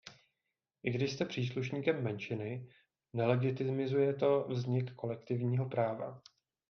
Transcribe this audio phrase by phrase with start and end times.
[0.83, 2.67] I když jste příslušníkem menšiny,
[3.13, 6.21] nelegitimizuje to vznik kolektivního práva.